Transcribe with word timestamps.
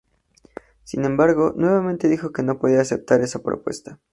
Sin 0.83 1.05
embargo, 1.05 1.53
nuevamente 1.55 2.09
dijo 2.09 2.31
que 2.33 2.41
no 2.41 2.57
podía 2.57 2.81
aceptar 2.81 3.21
esa 3.21 3.43
propuesta. 3.43 3.99